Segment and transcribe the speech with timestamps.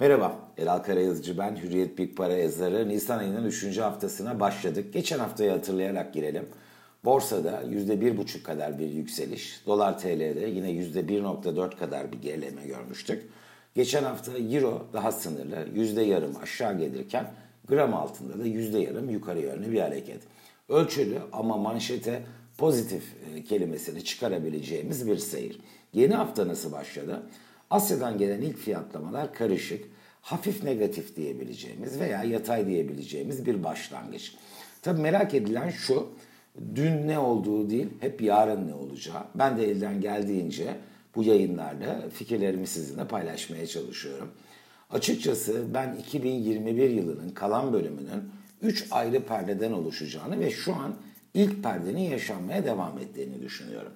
[0.00, 2.88] Merhaba, Elal Karayazıcı ben, Hürriyet Big Para yazarı.
[2.88, 3.78] Nisan ayının 3.
[3.78, 4.92] haftasına başladık.
[4.92, 6.48] Geçen haftayı hatırlayarak girelim.
[7.04, 13.22] Borsada %1,5 kadar bir yükseliş, dolar TL'de yine %1,4 kadar bir gerileme görmüştük.
[13.74, 17.30] Geçen hafta Euro daha sınırlı, yüzde yarım aşağı gelirken
[17.68, 20.20] gram altında da yüzde yarım yukarı yönlü bir hareket.
[20.68, 22.22] Ölçülü ama manşete
[22.58, 23.02] pozitif
[23.34, 25.60] e, kelimesini çıkarabileceğimiz bir seyir.
[25.94, 27.22] Yeni hafta nasıl başladı?
[27.70, 29.84] Asya'dan gelen ilk fiyatlamalar karışık,
[30.22, 34.34] hafif negatif diyebileceğimiz veya yatay diyebileceğimiz bir başlangıç.
[34.82, 36.08] Tabii merak edilen şu,
[36.74, 39.24] dün ne olduğu değil, hep yarın ne olacağı.
[39.34, 40.76] Ben de elden geldiğince
[41.14, 44.28] bu yayınlarda fikirlerimi sizinle paylaşmaya çalışıyorum.
[44.90, 48.30] Açıkçası ben 2021 yılının kalan bölümünün
[48.62, 50.94] 3 ayrı perdeden oluşacağını ve şu an
[51.34, 53.92] ilk perdenin yaşanmaya devam ettiğini düşünüyorum.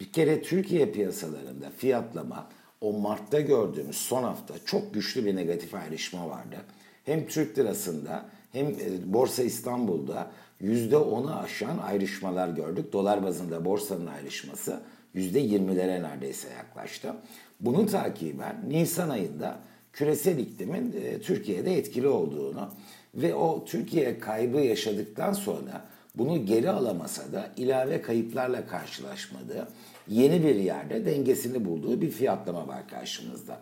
[0.00, 2.48] Bir kere Türkiye piyasalarında fiyatlama
[2.82, 6.56] o Mart'ta gördüğümüz son hafta çok güçlü bir negatif ayrışma vardı.
[7.04, 10.30] Hem Türk lirasında hem e, Borsa İstanbul'da
[10.62, 12.92] %10'u aşan ayrışmalar gördük.
[12.92, 14.80] Dolar bazında borsanın ayrışması
[15.14, 17.14] %20'lere neredeyse yaklaştı.
[17.60, 19.58] Bunu takiben Nisan ayında
[19.92, 22.68] küresel iklimin e, Türkiye'de etkili olduğunu
[23.14, 29.68] ve o Türkiye kaybı yaşadıktan sonra bunu geri alamasa da ilave kayıplarla karşılaşmadığı
[30.08, 33.60] yeni bir yerde dengesini bulduğu bir fiyatlama var karşımızda.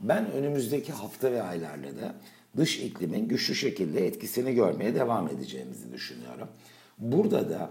[0.00, 2.14] Ben önümüzdeki hafta ve aylarda da
[2.56, 6.48] dış iklimin güçlü şekilde etkisini görmeye devam edeceğimizi düşünüyorum.
[6.98, 7.70] Burada da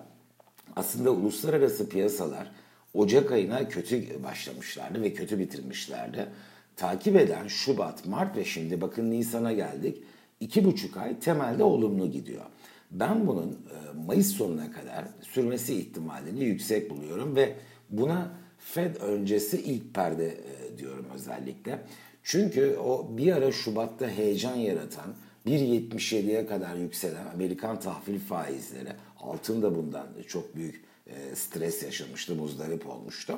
[0.76, 2.52] aslında uluslararası piyasalar
[2.94, 6.28] Ocak ayına kötü başlamışlardı ve kötü bitirmişlerdi.
[6.76, 10.04] Takip eden Şubat, Mart ve şimdi bakın Nisan'a geldik.
[10.40, 12.46] İki buçuk ay temelde olumlu gidiyor.
[12.92, 17.56] Ben bunun e, Mayıs sonuna kadar sürmesi ihtimalini yüksek buluyorum ve
[17.90, 21.80] buna Fed öncesi ilk perde e, diyorum özellikle.
[22.24, 25.16] Çünkü o bir ara Şubat'ta heyecan yaratan
[25.48, 32.90] 1.77'ye kadar yükselen Amerikan tahvil faizleri altın da bundan çok büyük e, stres yaşamıştı, muzdarip
[32.90, 33.38] olmuştu.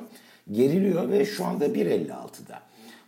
[0.52, 2.62] Geriliyor ve şu anda 1.56'da.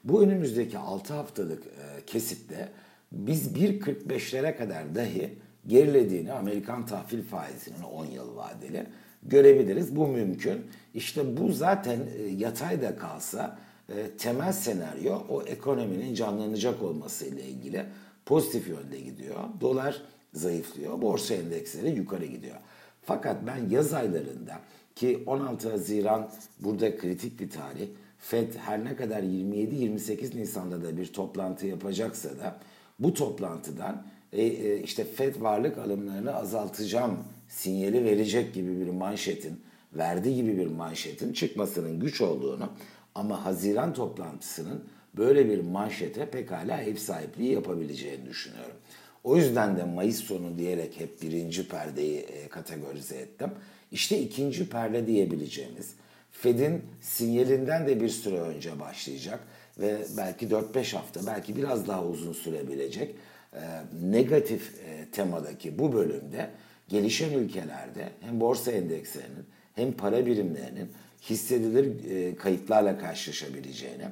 [0.05, 1.62] Bu önümüzdeki 6 haftalık
[2.06, 2.69] kesitte
[3.12, 8.87] biz 1.45'lere kadar dahi gerilediğini Amerikan tahvil faizinin 10 yıl vadeli
[9.22, 9.97] görebiliriz.
[9.97, 10.66] Bu mümkün.
[10.94, 17.43] İşte bu zaten e, yatay da kalsa e, temel senaryo o ekonominin canlanacak olması ile
[17.43, 17.87] ilgili
[18.26, 19.37] pozitif yönde gidiyor.
[19.60, 20.03] Dolar
[20.34, 21.03] zayıflıyor.
[21.03, 22.56] Borsa endeksleri yukarı gidiyor.
[23.03, 24.59] Fakat ben yaz aylarında
[24.94, 27.88] ki 16 Haziran burada kritik bir tarih.
[28.19, 32.59] Fed her ne kadar 27-28 Nisan'da da bir toplantı yapacaksa da
[32.99, 39.60] bu toplantıdan e, e, işte FED varlık alımlarını azaltacağım sinyali verecek gibi bir manşetin,
[39.92, 42.72] verdiği gibi bir manşetin çıkmasının güç olduğunu
[43.14, 44.84] ama Haziran toplantısının
[45.16, 48.76] böyle bir manşete pekala ev sahipliği yapabileceğini düşünüyorum.
[49.25, 53.50] O yüzden de Mayıs sonu diyerek hep birinci perdeyi e, kategorize ettim.
[53.93, 55.94] İşte ikinci perde diyebileceğimiz
[56.31, 59.41] Fed'in sinyalinden de bir süre önce başlayacak
[59.78, 63.14] ve belki 4-5 hafta belki biraz daha uzun sürebilecek
[63.53, 63.61] e,
[64.03, 66.51] negatif e, temadaki bu bölümde
[66.89, 70.91] gelişen ülkelerde hem borsa endekslerinin hem para birimlerinin
[71.31, 74.05] hissedilir e, kayıplarla karşılaşabileceğini,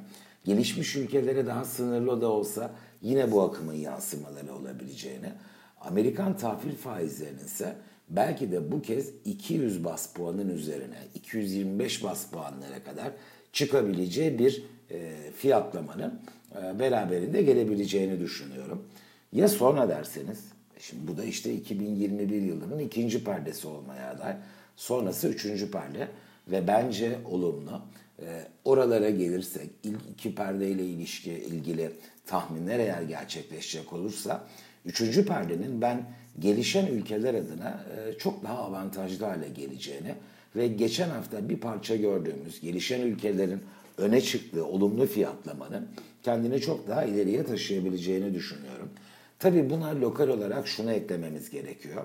[0.44, 2.70] gelişmiş ülkelere daha sınırlı da olsa
[3.02, 5.32] yine bu akımın yansımaları olabileceğini,
[5.80, 7.76] Amerikan tahvil faizlerinin ise
[8.08, 13.12] belki de bu kez 200 bas puanın üzerine 225 bas puanlara kadar
[13.52, 16.20] çıkabileceği bir e, fiyatlamanın
[16.56, 18.84] e, beraberinde gelebileceğini düşünüyorum.
[19.34, 20.38] Ya sonra derseniz,
[20.78, 24.36] şimdi bu da işte 2021 yılının ikinci perdesi olmaya aday.
[24.76, 26.08] Sonrası üçüncü perde
[26.48, 27.82] ve bence olumlu.
[28.18, 31.90] E, oralara gelirsek ilk iki perdeyle ilişki ilgili
[32.26, 34.46] tahminler eğer gerçekleşecek olursa
[34.84, 40.14] üçüncü perdenin ben gelişen ülkeler adına e, çok daha avantajlı hale geleceğini
[40.56, 43.60] ve geçen hafta bir parça gördüğümüz gelişen ülkelerin
[43.98, 45.88] öne çıktığı olumlu fiyatlamanın
[46.22, 48.90] kendini çok daha ileriye taşıyabileceğini düşünüyorum.
[49.38, 52.04] Tabii buna lokal olarak şunu eklememiz gerekiyor.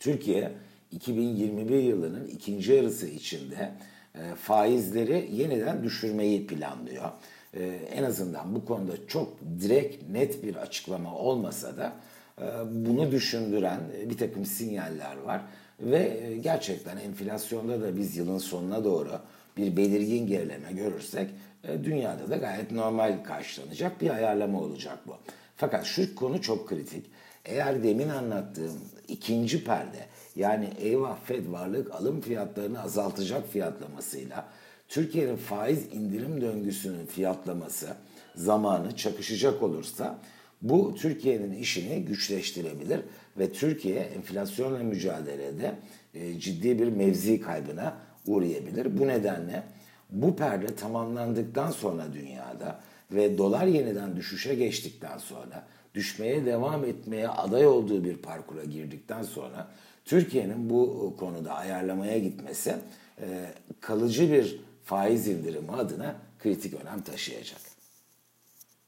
[0.00, 0.52] Türkiye
[0.92, 3.72] 2021 yılının ikinci yarısı içinde
[4.14, 7.10] e, faizleri yeniden düşürmeyi planlıyor.
[7.54, 7.64] E,
[7.94, 11.92] en azından bu konuda çok direkt net bir açıklama olmasa da
[12.40, 12.44] e,
[12.86, 13.80] bunu düşündüren
[14.10, 15.40] bir takım sinyaller var.
[15.80, 19.20] Ve gerçekten enflasyonda da biz yılın sonuna doğru
[19.56, 21.30] bir belirgin gerileme görürsek
[21.84, 25.16] dünyada da gayet normal karşılanacak bir ayarlama olacak bu.
[25.58, 27.06] Fakat şu konu çok kritik.
[27.44, 30.06] Eğer demin anlattığım ikinci perde
[30.36, 34.48] yani eyvah Fed varlık alım fiyatlarını azaltacak fiyatlamasıyla
[34.88, 37.86] Türkiye'nin faiz indirim döngüsünün fiyatlaması
[38.34, 40.18] zamanı çakışacak olursa
[40.62, 43.00] bu Türkiye'nin işini güçleştirebilir
[43.38, 45.74] ve Türkiye enflasyonla mücadelede
[46.14, 47.96] e, ciddi bir mevzi kaybına
[48.26, 48.98] uğrayabilir.
[48.98, 49.62] Bu nedenle
[50.10, 57.66] bu perde tamamlandıktan sonra dünyada ve dolar yeniden düşüşe geçtikten sonra düşmeye devam etmeye aday
[57.66, 59.68] olduğu bir parkura girdikten sonra
[60.04, 62.76] Türkiye'nin bu konuda ayarlamaya gitmesi
[63.20, 63.46] e,
[63.80, 67.67] kalıcı bir faiz indirimi adına kritik önem taşıyacak.